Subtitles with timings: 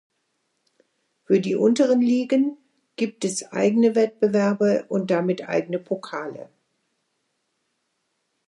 [1.25, 2.57] Für die unteren Ligen
[2.95, 6.49] gibt es eigene Wettbewerbe und damit eigene Pokale.